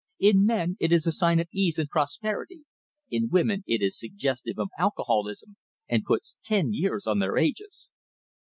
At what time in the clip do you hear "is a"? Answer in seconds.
0.91-1.11